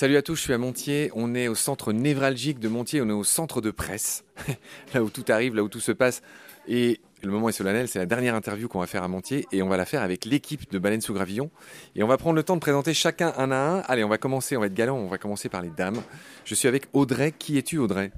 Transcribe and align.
Salut 0.00 0.16
à 0.16 0.22
tous, 0.22 0.36
je 0.36 0.40
suis 0.40 0.54
à 0.54 0.56
Montier. 0.56 1.10
On 1.14 1.34
est 1.34 1.46
au 1.46 1.54
centre 1.54 1.92
névralgique 1.92 2.58
de 2.58 2.68
Montier, 2.68 3.02
on 3.02 3.08
est 3.10 3.12
au 3.12 3.22
centre 3.22 3.60
de 3.60 3.70
presse, 3.70 4.24
là 4.94 5.02
où 5.02 5.10
tout 5.10 5.26
arrive, 5.28 5.54
là 5.54 5.62
où 5.62 5.68
tout 5.68 5.78
se 5.78 5.92
passe. 5.92 6.22
Et 6.66 7.02
le 7.22 7.30
moment 7.30 7.50
est 7.50 7.52
solennel, 7.52 7.86
c'est 7.86 7.98
la 7.98 8.06
dernière 8.06 8.34
interview 8.34 8.66
qu'on 8.66 8.80
va 8.80 8.86
faire 8.86 9.02
à 9.02 9.08
Montier 9.08 9.46
et 9.52 9.60
on 9.60 9.68
va 9.68 9.76
la 9.76 9.84
faire 9.84 10.00
avec 10.00 10.24
l'équipe 10.24 10.72
de 10.72 10.78
Baleine 10.78 11.02
sous 11.02 11.12
Gravillon. 11.12 11.50
Et 11.96 12.02
on 12.02 12.06
va 12.06 12.16
prendre 12.16 12.36
le 12.36 12.42
temps 12.42 12.54
de 12.54 12.62
présenter 12.62 12.94
chacun 12.94 13.34
un 13.36 13.50
à 13.50 13.56
un. 13.56 13.80
Allez, 13.80 14.02
on 14.02 14.08
va 14.08 14.16
commencer, 14.16 14.56
on 14.56 14.60
va 14.60 14.68
être 14.68 14.74
galant, 14.74 14.96
on 14.96 15.06
va 15.06 15.18
commencer 15.18 15.50
par 15.50 15.60
les 15.60 15.68
dames. 15.68 16.00
Je 16.46 16.54
suis 16.54 16.66
avec 16.66 16.84
Audrey. 16.94 17.34
Qui 17.38 17.58
es-tu, 17.58 17.76
Audrey? 17.76 18.10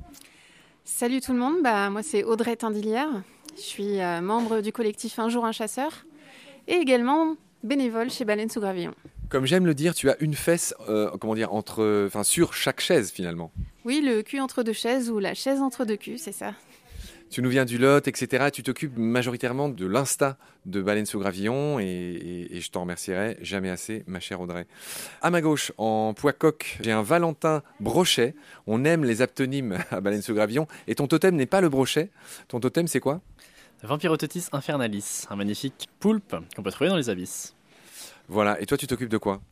Salut 0.85 1.21
tout 1.21 1.33
le 1.33 1.41
monde, 1.41 1.65
bah, 1.65 1.91
moi 1.91 2.05
c'est 2.05 2.23
Audrey 2.23 2.55
Tindilière. 2.55 3.09
Je 3.57 3.61
suis 3.61 4.01
euh, 4.01 4.21
membre 4.21 4.61
du 4.61 4.71
collectif 4.71 5.19
Un 5.19 5.29
jour 5.29 5.45
un 5.45 5.53
chasseur 5.53 6.07
et 6.69 6.75
également 6.75 7.35
bénévole 7.65 8.09
chez 8.09 8.25
Baleine 8.25 8.51
sous 8.51 8.61
Gravillon. 8.61 8.95
Comme 9.33 9.47
j'aime 9.47 9.65
le 9.65 9.73
dire, 9.73 9.95
tu 9.95 10.11
as 10.11 10.17
une 10.21 10.35
fesse, 10.35 10.75
euh, 10.91 11.11
comment 11.19 11.35
dire, 11.35 11.55
entre, 11.55 12.05
enfin, 12.07 12.23
sur 12.23 12.53
chaque 12.53 12.83
chaise 12.83 13.11
finalement. 13.11 13.51
Oui, 13.87 14.03
le 14.05 14.21
cul 14.21 14.41
entre 14.41 14.63
deux 14.63 14.75
chaises 14.75 15.11
ou 15.11 15.21
la 15.21 15.33
chaise 15.33 15.63
entre 15.63 15.87
deux 15.87 15.97
culs, 15.97 16.19
c'est 16.19 16.33
ça. 16.33 16.53
Tu 17.31 17.41
nous 17.41 17.49
viens 17.49 17.65
du 17.65 17.79
Lot, 17.79 18.07
etc. 18.07 18.51
Tu 18.53 18.63
t'occupes 18.63 18.95
majoritairement 18.95 19.71
de 19.71 19.87
l'Insta 19.87 20.37
de 20.67 20.83
Baleine 20.83 21.07
sous 21.07 21.19
Gravillon 21.19 21.81
et, 21.81 22.47
et 22.51 22.61
je 22.61 22.71
t'en 22.71 22.83
remercierai 22.83 23.39
jamais 23.41 23.71
assez, 23.71 24.05
ma 24.07 24.21
chère 24.21 24.39
Audrey. 24.43 24.67
À 25.23 25.31
ma 25.31 25.41
gauche, 25.41 25.73
en 25.79 26.13
poids 26.13 26.35
coq, 26.35 26.77
j'ai 26.83 26.93
un 26.93 27.03
Valentin 27.03 27.63
Brochet. 27.81 28.35
On 28.67 28.85
aime 28.85 29.03
les 29.03 29.23
aptonymes 29.23 29.79
à 29.91 30.03
Baleine 30.03 30.21
sous 30.21 30.35
Gravillon. 30.35 30.67
Et 30.89 30.95
ton 30.95 31.07
totem 31.07 31.37
n'est 31.37 31.47
pas 31.47 31.63
le 31.63 31.71
brochet. 31.71 32.11
Ton 32.49 32.61
totem, 32.61 32.87
c'est 32.87 33.01
quoi? 33.01 33.23
Vampirototis 33.83 34.49
infernalis, 34.53 35.25
un 35.31 35.37
magnifique 35.37 35.89
poulpe 36.01 36.37
qu'on 36.55 36.63
peut 36.63 36.71
trouver 36.71 36.91
dans 36.91 36.99
les 36.99 37.09
abysses. 37.09 37.55
Voilà. 38.33 38.59
Et 38.63 38.67
toi, 38.67 38.79
tu 38.79 38.87
t'occupes 38.87 39.11
de 39.11 39.19
quoi? 39.19 39.43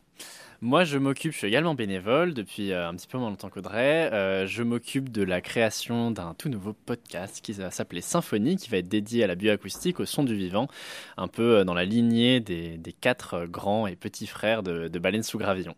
Moi, 0.63 0.85
je 0.85 0.97
m'occupe, 0.97 1.33
je 1.33 1.39
suis 1.39 1.47
également 1.47 1.75
bénévole 1.75 2.33
depuis 2.33 2.73
euh, 2.73 2.89
un 2.89 2.95
petit 2.95 3.07
peu 3.07 3.19
moins 3.19 3.29
longtemps 3.29 3.51
qu'Audrey. 3.51 4.11
Euh, 4.11 4.47
je 4.47 4.63
m'occupe 4.63 5.11
de 5.11 5.23
la 5.23 5.43
création 5.43 6.11
d'un 6.11 6.33
tout 6.33 6.49
nouveau 6.49 6.73
podcast 6.73 7.41
qui 7.43 7.53
va 7.53 7.71
s'appeler 7.71 8.01
Symphonie, 8.01 8.57
qui 8.57 8.71
va 8.71 8.79
être 8.79 8.89
dédié 8.89 9.23
à 9.23 9.27
la 9.27 9.35
bioacoustique, 9.35 10.01
au 10.01 10.07
son 10.07 10.25
du 10.25 10.35
vivant, 10.35 10.67
un 11.19 11.29
peu 11.29 11.59
euh, 11.59 11.65
dans 11.65 11.75
la 11.75 11.85
lignée 11.85 12.41
des, 12.41 12.79
quatre 13.03 13.45
grands 13.45 13.87
et 13.87 13.97
petits 13.97 14.27
frères 14.27 14.63
de, 14.63 14.89
de 14.89 14.99
Baleine 14.99 15.23
sous 15.23 15.37
Gravillon. 15.37 15.75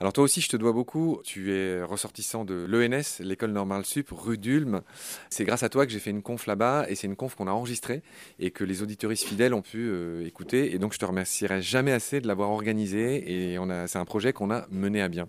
Alors 0.00 0.12
toi 0.12 0.24
aussi, 0.24 0.40
je 0.40 0.48
te 0.48 0.56
dois 0.56 0.72
beaucoup. 0.72 1.20
Tu 1.24 1.52
es 1.54 1.82
ressortissant 1.82 2.44
de 2.44 2.66
l'ENS, 2.68 3.20
l'école 3.20 3.52
normale 3.52 3.84
sup, 3.84 4.08
rue 4.10 4.38
d'Ulm. 4.38 4.82
C'est 5.30 5.44
grâce 5.44 5.62
à 5.62 5.68
toi 5.68 5.86
que 5.86 5.92
j'ai 5.92 5.98
fait 5.98 6.10
une 6.10 6.22
conf 6.22 6.46
là-bas 6.46 6.86
et 6.88 6.94
c'est 6.94 7.06
une 7.06 7.16
conf 7.16 7.34
qu'on 7.34 7.46
a 7.46 7.52
enregistrée 7.52 8.02
et 8.38 8.50
que 8.50 8.64
les 8.64 8.82
auditoristes 8.82 9.24
fidèles 9.24 9.54
ont 9.54 9.62
pu 9.62 9.88
euh, 9.88 10.26
écouter. 10.26 10.74
Et 10.74 10.78
donc 10.78 10.92
je 10.92 10.98
te 10.98 11.04
remercierai 11.04 11.62
jamais 11.62 11.92
assez 11.92 12.20
de 12.20 12.26
l'avoir 12.26 12.50
organisé 12.50 13.52
et 13.52 13.58
on 13.58 13.70
a, 13.70 13.86
c'est 13.86 13.98
un 13.98 14.04
projet 14.04 14.32
qu'on 14.32 14.50
a 14.50 14.66
mené 14.70 15.02
à 15.02 15.08
bien. 15.08 15.28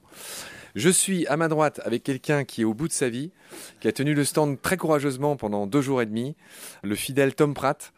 Je 0.75 0.89
suis 0.89 1.28
à 1.28 1.38
ma 1.38 1.50
droite 1.50 1.81
avec 1.86 2.02
quelqu'un 2.02 2.45
qui 2.45 2.61
est 2.61 2.66
au 2.66 2.73
bout 2.73 2.88
de 2.88 2.94
sa 2.94 3.08
vie, 3.08 3.30
qui 3.80 3.88
a 3.88 3.91
tenu 3.91 4.16
le 4.16 4.23
stand 4.23 4.59
très 4.59 4.75
courageusement 4.75 5.36
pendant 5.36 5.67
deux 5.67 5.81
jours 5.81 6.02
et 6.02 6.08
demi, 6.08 6.36
le 6.81 6.95
fidèle 6.95 7.36
Tom 7.36 7.53
Pratt 7.53 7.94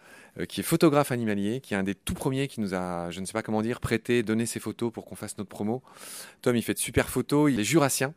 qui 0.48 0.60
est 0.60 0.64
photographe 0.64 1.12
animalier, 1.12 1.62
qui 1.62 1.74
est 1.74 1.78
un 1.78 1.84
des 1.84 1.96
tout 1.96 2.14
premiers 2.14 2.48
qui 2.48 2.60
nous 2.60 2.74
a, 2.74 3.10
je 3.12 3.22
ne 3.22 3.26
sais 3.26 3.34
pas 3.34 3.42
comment 3.42 3.62
dire, 3.62 3.80
prêté, 3.80 4.24
donné 4.24 4.46
ses 4.46 4.60
photos 4.60 4.92
pour 4.92 5.06
qu'on 5.06 5.16
fasse 5.16 5.38
notre 5.38 5.50
promo. 5.50 5.82
Tom, 6.42 6.56
il 6.56 6.62
fait 6.62 6.74
de 6.74 6.80
super 6.80 7.10
photos, 7.10 7.52
il 7.52 7.60
est 7.60 7.64
jurassien. 7.64 8.14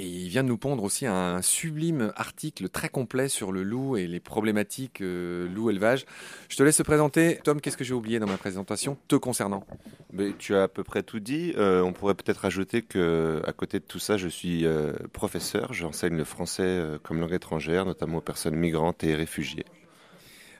Et 0.00 0.06
il 0.06 0.28
vient 0.28 0.42
de 0.42 0.48
nous 0.48 0.58
pondre 0.58 0.82
aussi 0.82 1.06
un 1.06 1.40
sublime 1.40 2.12
article 2.16 2.68
très 2.68 2.88
complet 2.88 3.28
sur 3.28 3.52
le 3.52 3.62
loup 3.62 3.96
et 3.96 4.08
les 4.08 4.18
problématiques 4.18 5.00
euh, 5.00 5.48
loup-élevage. 5.48 6.04
Je 6.48 6.56
te 6.56 6.64
laisse 6.64 6.78
te 6.78 6.82
présenter. 6.82 7.38
Tom, 7.44 7.60
qu'est-ce 7.60 7.76
que 7.76 7.84
j'ai 7.84 7.94
oublié 7.94 8.18
dans 8.18 8.26
ma 8.26 8.36
présentation 8.36 8.98
te 9.06 9.14
concernant? 9.14 9.64
Mais 10.12 10.32
tu 10.36 10.56
as 10.56 10.64
à 10.64 10.68
peu 10.68 10.82
près 10.82 11.04
tout 11.04 11.20
dit. 11.20 11.54
Euh, 11.56 11.80
on 11.82 11.92
pourrait 11.92 12.14
peut-être 12.14 12.44
ajouter 12.44 12.82
que, 12.82 13.40
à 13.46 13.52
côté 13.52 13.78
de 13.78 13.84
tout 13.84 14.00
ça, 14.00 14.16
je 14.16 14.26
suis 14.26 14.66
euh, 14.66 14.94
professeur. 15.12 15.72
J'enseigne 15.72 16.16
le 16.16 16.24
français 16.24 16.62
euh, 16.64 16.98
comme 17.00 17.20
langue 17.20 17.32
étrangère, 17.32 17.84
notamment 17.84 18.18
aux 18.18 18.22
personnes 18.22 18.56
migrantes 18.56 19.04
et 19.04 19.14
réfugiées. 19.14 19.64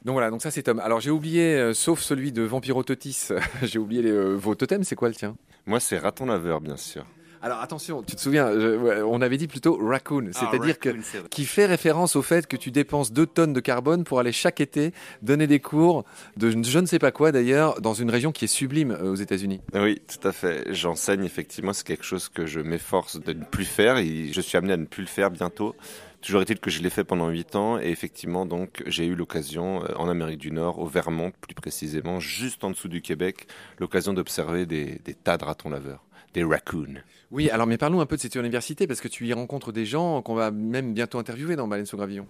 Donc 0.05 0.13
voilà, 0.13 0.31
donc 0.31 0.43
ça 0.43 0.51
c'est 0.51 0.63
Tom. 0.63 0.81
Alors 0.81 1.01
j'ai 1.01 1.11
oublié, 1.11 1.55
euh, 1.55 1.73
sauf 1.73 2.01
celui 2.01 2.31
de 2.31 2.43
Vampirototis, 2.43 3.29
j'ai 3.63 3.79
oublié 3.79 4.03
les, 4.03 4.11
euh, 4.11 4.35
vos 4.35 4.55
totems, 4.55 4.85
c'est 4.85 4.97
quoi 4.97 5.09
le 5.09 5.15
tien? 5.15 5.35
Moi, 5.67 5.81
c'est 5.81 5.99
raton 5.99 6.27
laveur, 6.27 6.61
bien 6.61 6.77
sûr. 6.77 7.07
Alors 7.45 7.61
attention, 7.61 8.03
tu 8.03 8.17
te 8.17 8.21
souviens, 8.23 8.51
je- 8.59 9.03
on 9.03 9.21
avait 9.21 9.37
dit 9.37 9.49
plutôt 9.49 9.77
raccoon, 9.79 10.31
c'est-à-dire 10.33 10.79
que 10.79 10.89
c'est 11.03 11.19
vrai. 11.19 11.29
qui 11.29 11.45
fait 11.45 11.67
référence 11.67 12.17
au 12.17 12.23
fait 12.23 12.47
que 12.47 12.57
tu 12.57 12.71
dépenses 12.71 13.13
2 13.13 13.27
tonnes 13.27 13.53
de 13.53 13.61
carbone 13.61 14.03
pour 14.05 14.19
aller 14.19 14.33
chaque 14.33 14.63
été 14.63 14.93
donner 15.21 15.47
des 15.47 15.61
cours 15.61 16.05
de 16.39 16.51
je 16.51 16.79
ne 16.79 16.87
sais 16.87 16.99
pas 16.99 17.13
quoi 17.13 17.33
d'ailleurs 17.33 17.83
dans 17.83 17.93
une 17.93 18.09
région 18.11 18.33
qui 18.33 18.47
est 18.47 18.49
sublime 18.49 18.93
euh, 18.93 19.11
aux 19.13 19.17
États-Unis. 19.17 19.61
Oui, 19.75 20.01
tout 20.09 20.27
à 20.27 20.33
fait. 20.33 20.73
J'enseigne 20.73 21.23
effectivement, 21.25 21.75
c'est 21.75 21.87
quelque 21.87 22.05
chose 22.07 22.31
que 22.31 22.47
je 22.47 22.61
m'efforce 22.61 23.21
de 23.21 23.35
ne 23.35 23.45
plus 23.45 23.67
faire 23.67 23.99
et 23.99 24.33
je 24.33 24.41
suis 24.41 24.57
amené 24.57 24.73
à 24.73 24.79
ne 24.79 24.87
plus 24.87 25.03
le 25.03 25.09
faire 25.09 25.31
bientôt. 25.31 25.77
Toujours 26.23 26.41
est-il 26.41 26.59
que 26.59 26.71
je 26.71 26.81
l'ai 26.81 26.89
fait 26.89 27.05
pendant 27.05 27.29
8 27.29 27.57
ans 27.57 27.79
et 27.79 27.91
effectivement, 27.91 28.47
donc, 28.47 28.83
j'ai 28.87 29.05
eu 29.05 29.15
l'occasion 29.15 29.85
euh, 29.85 29.89
en 29.97 30.09
Amérique 30.09 30.39
du 30.41 30.51
Nord, 30.51 30.79
au 30.79 30.87
Vermont 30.87 31.31
plus 31.43 31.55
précisément, 31.55 32.21
juste 32.21 32.65
en 32.65 32.71
dessous 32.71 32.89
du 32.89 33.03
Québec, 33.03 33.47
l'occasion 33.79 34.15
d'observer 34.15 34.65
des, 34.65 34.99
des 35.05 35.13
tas 35.13 35.37
de 35.37 35.45
ratons 35.45 35.69
laveurs, 35.69 36.03
des 36.35 36.45
raccoons. 36.45 36.97
Oui, 37.31 37.49
alors 37.51 37.67
mais 37.67 37.79
parlons 37.79 38.01
un 38.01 38.07
peu 38.07 38.17
de 38.17 38.21
cette 38.21 38.35
université 38.35 38.87
parce 38.87 39.01
que 39.01 39.09
tu 39.09 39.27
y 39.27 39.33
rencontres 39.33 39.73
des 39.73 39.87
gens 39.87 40.21
qu'on 40.23 40.35
va 40.35 40.51
même 40.51 40.93
bientôt 40.93 41.19
interviewer 41.19 41.57
dans 41.57 41.67
Baleine 41.69 41.87
sous 41.87 41.97
Gravillon. 41.97 42.27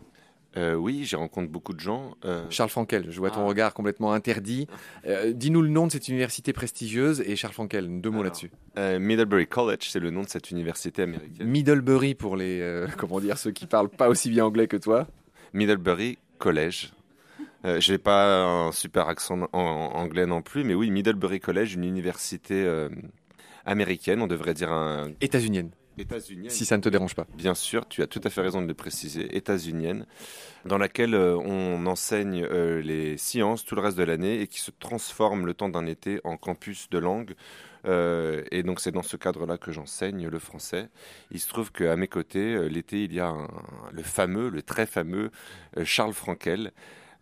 Euh, 0.56 0.74
oui, 0.74 1.02
j'y 1.02 1.16
rencontre 1.16 1.50
beaucoup 1.50 1.72
de 1.74 1.80
gens. 1.80 2.14
Euh, 2.24 2.44
Charles 2.48 2.70
Frankel, 2.70 3.06
je 3.10 3.18
vois 3.18 3.30
ton 3.30 3.40
Ah. 3.40 3.48
regard 3.48 3.74
complètement 3.74 4.12
interdit. 4.12 4.68
Euh, 5.04 5.32
Dis-nous 5.32 5.62
le 5.62 5.68
nom 5.68 5.88
de 5.88 5.92
cette 5.92 6.06
université 6.06 6.52
prestigieuse 6.52 7.22
et 7.26 7.34
Charles 7.34 7.54
Frankel, 7.54 8.00
deux 8.00 8.10
mots 8.10 8.22
là-dessus. 8.22 8.52
Middlebury 8.76 9.48
College, 9.48 9.88
c'est 9.90 9.98
le 9.98 10.10
nom 10.10 10.22
de 10.22 10.28
cette 10.28 10.52
université 10.52 11.02
américaine. 11.02 11.48
Middlebury 11.48 12.14
pour 12.14 12.36
les 12.36 12.84
comment 12.98 13.18
dire 13.18 13.36
ceux 13.36 13.50
qui 13.50 13.66
parlent 13.66 13.88
pas 13.88 14.08
aussi 14.08 14.30
bien 14.30 14.44
anglais 14.44 14.68
que 14.68 14.76
toi. 14.76 15.08
Middlebury 15.54 16.18
College. 16.38 16.92
Euh, 17.64 17.80
j'ai 17.80 17.98
pas 17.98 18.44
un 18.44 18.70
super 18.72 19.08
accent 19.08 19.40
en, 19.52 19.58
en 19.58 19.92
anglais 19.94 20.26
non 20.26 20.42
plus, 20.42 20.62
mais 20.64 20.74
oui, 20.74 20.90
Middlebury 20.90 21.40
College, 21.40 21.74
une 21.74 21.84
université 21.84 22.62
américaine, 23.64 24.20
on 24.22 24.26
devrait 24.26 24.54
dire 24.54 24.70
un 24.72 25.12
États-unienne, 25.20 25.70
États-Unienne. 25.98 26.50
si 26.50 26.64
ça 26.64 26.76
ne 26.76 26.82
te 26.82 26.88
dérange 26.88 27.14
pas. 27.14 27.26
Bien 27.36 27.54
sûr, 27.54 27.86
tu 27.88 28.02
as 28.02 28.06
tout 28.06 28.20
à 28.24 28.30
fait 28.30 28.40
raison 28.40 28.60
de 28.62 28.66
le 28.66 28.74
préciser, 28.74 29.36
états-unienne, 29.36 30.06
dans 30.64 30.78
laquelle 30.78 31.14
euh, 31.14 31.36
on 31.36 31.86
enseigne 31.86 32.44
euh, 32.50 32.80
les 32.82 33.16
sciences 33.16 33.64
tout 33.64 33.74
le 33.76 33.80
reste 33.82 33.96
de 33.96 34.02
l'année 34.02 34.40
et 34.40 34.46
qui 34.48 34.60
se 34.60 34.70
transforme 34.72 35.46
le 35.46 35.54
temps 35.54 35.68
d'un 35.68 35.86
été 35.86 36.20
en 36.24 36.36
campus 36.36 36.88
de 36.90 36.98
langue. 36.98 37.34
Euh, 37.86 38.42
et 38.50 38.62
donc 38.62 38.80
c'est 38.80 38.92
dans 38.92 39.02
ce 39.02 39.16
cadre-là 39.18 39.58
que 39.58 39.70
j'enseigne 39.70 40.26
le 40.26 40.38
français. 40.38 40.88
Il 41.30 41.38
se 41.38 41.48
trouve 41.48 41.70
qu'à 41.70 41.96
mes 41.96 42.08
côtés, 42.08 42.68
l'été, 42.68 43.04
il 43.04 43.12
y 43.12 43.20
a 43.20 43.28
un- 43.28 43.48
le 43.92 44.02
fameux, 44.02 44.48
le 44.48 44.62
très 44.62 44.86
fameux 44.86 45.30
Charles 45.84 46.14
Frankel, 46.14 46.72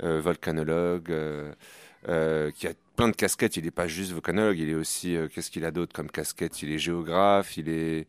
volcanologue, 0.01 1.13
euh, 2.09 2.51
qui 2.51 2.67
a 2.67 2.73
plein 2.97 3.09
de 3.09 3.17
casquettes. 3.17 3.57
Il 3.57 3.65
n'est 3.65 3.71
pas 3.71 3.87
juste 3.87 4.13
volcanologue, 4.13 4.59
il 4.59 4.69
est 4.71 4.75
aussi, 4.75 5.17
euh, 5.17 5.29
qu'est-ce 5.29 5.51
qu'il 5.51 5.65
a 5.65 5.71
d'autre 5.71 5.93
comme 5.95 6.11
casquette? 6.11 6.63
Il 6.63 6.71
est 6.73 6.79
géographe, 6.79 7.57
il 7.57 7.69
est... 7.69 8.07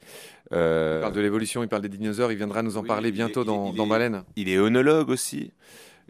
euh, 0.52 0.98
Il 1.00 1.02
parle 1.02 1.14
de 1.14 1.22
l'évolution, 1.22 1.64
il 1.64 1.70
parle 1.70 1.82
des 1.84 1.90
dinosaures, 1.90 2.32
il 2.32 2.38
viendra 2.38 2.62
nous 2.64 2.78
en 2.78 2.82
Oui, 2.82 2.88
parler 2.88 3.10
est- 3.10 3.12
bientôt 3.14 3.44
il- 3.44 3.48
dans, 3.48 3.74
dans 3.74 3.88
Baleine. 3.88 4.24
il 4.36 4.50
est 4.50 4.58
œnologue 4.58 5.10
aussi. 5.10 5.52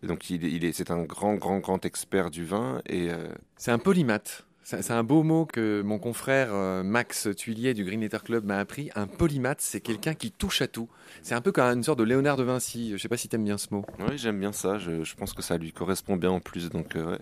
Donc 0.02 0.30
il 0.30 0.44
est, 0.46 0.52
il 0.52 0.66
est, 0.66 0.74
c'est 0.74 0.92
un 0.92 1.04
grand, 1.04 1.36
grand, 1.36 1.60
grand 1.60 1.86
expert 1.86 2.30
du 2.30 2.44
vin. 2.44 2.82
Et 2.90 3.10
C'est 3.58 3.72
un 3.72 3.80
polymathe. 3.80 4.46
C'est 4.66 4.92
un 4.92 5.04
beau 5.04 5.24
mot 5.24 5.46
que 5.46 5.82
mon 5.82 6.00
confrère 6.00 6.54
Max 6.86 7.28
Tuillier 7.38 7.74
du 7.74 7.84
Green 7.84 8.00
Letter 8.00 8.18
Club 8.24 8.46
m'a 8.46 8.60
appris. 8.60 8.90
Un 8.96 9.08
polymathe, 9.08 9.60
c'est 9.62 9.82
quelqu'un 9.82 10.14
qui 10.14 10.32
touche 10.32 10.62
à 10.62 10.68
tout. 10.68 10.88
C'est 11.22 11.36
un 11.36 11.42
peu 11.42 11.52
comme 11.52 11.66
une 11.66 11.84
sorte 11.84 12.00
de 12.00 12.04
Léonard 12.06 12.38
de 12.38 12.44
Vinci. 12.44 12.92
Je 12.94 12.98
sais 12.98 13.10
pas 13.10 13.18
si 13.18 13.28
t'aimes 13.28 13.44
bien 13.44 13.58
ce 13.58 13.68
mot. 13.72 13.86
oui, 14.00 14.18
j'aime 14.18 14.40
bien 14.40 14.52
ça. 14.54 14.78
Je, 14.78 15.04
je 15.04 15.16
pense 15.16 15.34
que 15.34 15.42
ça 15.42 15.58
lui 15.58 15.72
correspond 15.74 16.16
bien 16.16 16.32
en 16.32 16.40
plus. 16.40 16.70
Donc 16.70 16.96
euh, 16.96 17.12
ouais. 17.12 17.20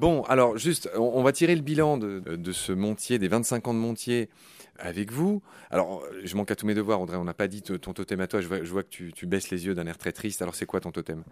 Bon, 0.00 0.22
alors 0.22 0.56
juste, 0.56 0.88
on, 0.96 1.12
on 1.14 1.22
va 1.22 1.30
tirer 1.30 1.54
le 1.54 1.60
bilan 1.60 1.98
de, 1.98 2.20
de 2.20 2.52
ce 2.52 2.72
Montier, 2.72 3.18
des 3.18 3.28
25 3.28 3.68
ans 3.68 3.74
de 3.74 3.78
Montier 3.78 4.30
avec 4.78 5.12
vous. 5.12 5.42
Alors, 5.70 6.02
je 6.24 6.36
manque 6.36 6.50
à 6.50 6.56
tous 6.56 6.64
mes 6.64 6.72
devoirs, 6.72 7.02
Audrey. 7.02 7.18
On 7.18 7.24
n'a 7.24 7.34
pas 7.34 7.48
dit 7.48 7.60
ton 7.60 7.92
totem 7.92 8.18
à 8.20 8.26
toi. 8.26 8.40
Je 8.40 8.48
vois, 8.48 8.64
je 8.64 8.70
vois 8.72 8.82
que 8.82 8.88
tu, 8.88 9.12
tu 9.12 9.26
baisses 9.26 9.50
les 9.50 9.66
yeux 9.66 9.74
d'un 9.74 9.86
air 9.86 9.98
très 9.98 10.12
triste. 10.12 10.40
Alors, 10.40 10.54
c'est 10.54 10.64
quoi 10.64 10.80
ton 10.80 10.90
totem? 10.90 11.22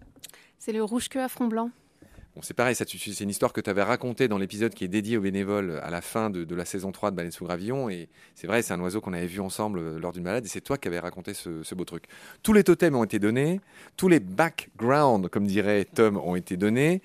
C'est 0.58 0.72
le 0.72 0.84
rouge-queue 0.84 1.22
à 1.22 1.30
front 1.30 1.46
blanc. 1.46 1.70
Bon, 2.36 2.42
c'est 2.42 2.52
pareil, 2.52 2.74
ça, 2.74 2.84
c'est 2.86 3.24
une 3.24 3.30
histoire 3.30 3.54
que 3.54 3.62
tu 3.62 3.70
avais 3.70 3.82
racontée 3.82 4.28
dans 4.28 4.36
l'épisode 4.36 4.74
qui 4.74 4.84
est 4.84 4.88
dédié 4.88 5.16
aux 5.16 5.22
bénévoles 5.22 5.80
à 5.82 5.88
la 5.88 6.02
fin 6.02 6.28
de, 6.28 6.44
de 6.44 6.54
la 6.54 6.66
saison 6.66 6.92
3 6.92 7.10
de 7.10 7.16
Baleine 7.16 7.32
sous 7.32 7.46
Gravillon. 7.46 7.88
Et 7.88 8.10
c'est 8.34 8.46
vrai, 8.46 8.60
c'est 8.60 8.74
un 8.74 8.80
oiseau 8.80 9.00
qu'on 9.00 9.14
avait 9.14 9.26
vu 9.26 9.40
ensemble 9.40 9.78
euh, 9.78 9.98
lors 9.98 10.12
d'une 10.12 10.24
balade. 10.24 10.44
Et 10.44 10.48
c'est 10.48 10.60
toi 10.60 10.76
qui 10.76 10.88
avais 10.88 10.98
raconté 10.98 11.32
ce, 11.32 11.62
ce 11.62 11.74
beau 11.74 11.86
truc. 11.86 12.04
Tous 12.42 12.52
les 12.52 12.64
totems 12.64 12.96
ont 12.96 13.04
été 13.04 13.18
donnés. 13.18 13.62
Tous 13.96 14.08
les 14.08 14.20
backgrounds, 14.20 15.30
comme 15.30 15.46
dirait 15.46 15.86
Tom, 15.86 16.18
ont 16.18 16.36
été 16.36 16.58
donnés. 16.58 17.00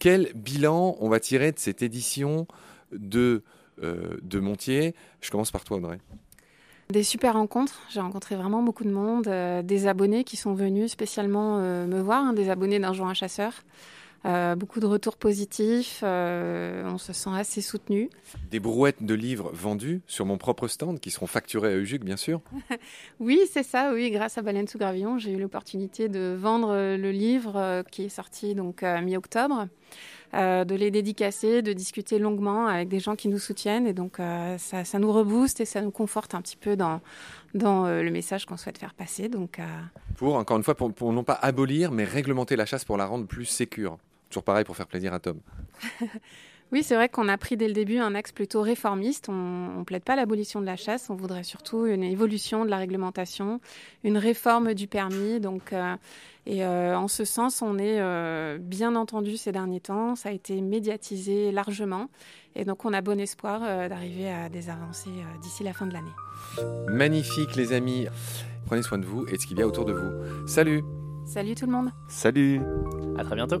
Quel 0.00 0.32
bilan 0.34 0.96
on 0.98 1.10
va 1.10 1.20
tirer 1.20 1.52
de 1.52 1.58
cette 1.58 1.82
édition 1.82 2.46
de, 2.90 3.44
euh, 3.82 4.16
de 4.22 4.40
Montier? 4.40 4.94
Je 5.20 5.30
commence 5.30 5.50
par 5.50 5.62
toi, 5.62 5.76
Audrey. 5.76 5.98
Des 6.88 7.02
super 7.02 7.34
rencontres. 7.34 7.82
J'ai 7.90 8.00
rencontré 8.00 8.34
vraiment 8.34 8.62
beaucoup 8.62 8.84
de 8.84 8.90
monde. 8.90 9.28
euh, 9.28 9.62
des 9.62 9.86
abonnés 9.86 10.24
qui 10.24 10.38
sont 10.38 10.54
venus 10.54 10.90
spécialement 10.90 11.58
euh, 11.58 11.86
me 11.86 12.00
voir, 12.00 12.24
hein, 12.24 12.32
des 12.32 12.48
abonnés 12.48 12.78
d'un 12.80 12.94
jour 12.94 13.06
un 13.06 13.14
chasseur. 13.14 13.52
Euh, 14.26 14.54
beaucoup 14.54 14.80
de 14.80 14.86
retours 14.86 15.16
positifs, 15.16 16.00
euh, 16.02 16.84
on 16.86 16.98
se 16.98 17.12
sent 17.12 17.30
assez 17.32 17.62
soutenu. 17.62 18.10
Des 18.50 18.60
brouettes 18.60 19.02
de 19.02 19.14
livres 19.14 19.50
vendus 19.54 20.02
sur 20.06 20.26
mon 20.26 20.36
propre 20.36 20.68
stand 20.68 21.00
qui 21.00 21.10
seront 21.10 21.26
facturés 21.26 21.72
à 21.72 21.76
Ujuc, 21.76 22.04
bien 22.04 22.18
sûr. 22.18 22.42
oui, 23.20 23.40
c'est 23.50 23.62
ça, 23.62 23.92
oui. 23.94 24.10
Grâce 24.10 24.36
à 24.36 24.42
Baleine 24.42 24.68
sous 24.68 24.78
Gravillon, 24.78 25.18
j'ai 25.18 25.32
eu 25.32 25.38
l'opportunité 25.38 26.08
de 26.08 26.36
vendre 26.38 26.74
le 26.74 27.10
livre 27.10 27.82
qui 27.90 28.04
est 28.04 28.08
sorti 28.10 28.54
donc 28.54 28.82
mi-octobre. 28.82 29.68
Euh, 30.32 30.64
de 30.64 30.76
les 30.76 30.92
dédicacer, 30.92 31.60
de 31.60 31.72
discuter 31.72 32.20
longuement 32.20 32.68
avec 32.68 32.88
des 32.88 33.00
gens 33.00 33.16
qui 33.16 33.26
nous 33.26 33.40
soutiennent. 33.40 33.88
Et 33.88 33.92
donc, 33.92 34.20
euh, 34.20 34.56
ça, 34.58 34.84
ça, 34.84 35.00
nous 35.00 35.12
rebooste 35.12 35.60
et 35.60 35.64
ça 35.64 35.82
nous 35.82 35.90
conforte 35.90 36.36
un 36.36 36.40
petit 36.40 36.56
peu 36.56 36.76
dans, 36.76 37.00
dans 37.54 37.86
euh, 37.86 38.04
le 38.04 38.12
message 38.12 38.46
qu'on 38.46 38.56
souhaite 38.56 38.78
faire 38.78 38.94
passer. 38.94 39.28
Donc, 39.28 39.60
Pour, 40.16 40.36
encore 40.36 40.56
une 40.56 40.62
fois, 40.62 40.76
pour, 40.76 40.92
pour, 40.94 41.12
non 41.12 41.24
pas 41.24 41.32
abolir, 41.32 41.90
mais 41.90 42.04
réglementer 42.04 42.54
la 42.54 42.64
chasse 42.64 42.84
pour 42.84 42.96
la 42.96 43.06
rendre 43.06 43.26
plus 43.26 43.44
sécure. 43.44 43.98
Toujours 44.30 44.44
pareil 44.44 44.64
pour 44.64 44.76
faire 44.76 44.86
plaisir 44.86 45.12
à 45.12 45.20
Tom. 45.20 45.40
Oui, 46.72 46.84
c'est 46.84 46.94
vrai 46.94 47.08
qu'on 47.08 47.28
a 47.28 47.36
pris 47.36 47.56
dès 47.56 47.66
le 47.66 47.74
début 47.74 47.98
un 47.98 48.14
axe 48.14 48.30
plutôt 48.30 48.62
réformiste. 48.62 49.28
On 49.28 49.80
ne 49.80 49.84
plaide 49.84 50.04
pas 50.04 50.14
l'abolition 50.14 50.60
de 50.60 50.66
la 50.66 50.76
chasse, 50.76 51.10
on 51.10 51.16
voudrait 51.16 51.42
surtout 51.42 51.86
une 51.86 52.04
évolution 52.04 52.64
de 52.64 52.70
la 52.70 52.76
réglementation, 52.76 53.60
une 54.04 54.16
réforme 54.16 54.74
du 54.74 54.86
permis. 54.86 55.40
Donc, 55.40 55.72
euh, 55.72 55.96
et 56.46 56.64
euh, 56.64 56.96
en 56.96 57.08
ce 57.08 57.24
sens, 57.24 57.60
on 57.60 57.76
est 57.76 58.00
euh, 58.00 58.58
bien 58.60 58.94
entendu 58.94 59.36
ces 59.36 59.50
derniers 59.50 59.80
temps. 59.80 60.14
Ça 60.14 60.28
a 60.28 60.32
été 60.32 60.60
médiatisé 60.60 61.50
largement. 61.50 62.08
Et 62.54 62.64
donc, 62.64 62.84
on 62.84 62.92
a 62.92 63.00
bon 63.00 63.18
espoir 63.18 63.60
d'arriver 63.88 64.30
à 64.30 64.48
des 64.48 64.70
avancées 64.70 65.10
d'ici 65.42 65.64
la 65.64 65.72
fin 65.72 65.86
de 65.86 65.92
l'année. 65.92 66.14
Magnifique, 66.88 67.56
les 67.56 67.72
amis. 67.72 68.06
Prenez 68.66 68.82
soin 68.82 68.98
de 68.98 69.06
vous 69.06 69.26
et 69.26 69.32
de 69.32 69.38
ce 69.38 69.46
qu'il 69.46 69.58
y 69.58 69.62
a 69.62 69.66
autour 69.66 69.86
de 69.86 69.92
vous. 69.92 70.46
Salut 70.46 70.84
Salut 71.26 71.54
tout 71.54 71.66
le 71.66 71.72
monde 71.72 71.90
Salut 72.08 72.60
À 73.18 73.24
très 73.24 73.36
bientôt 73.36 73.60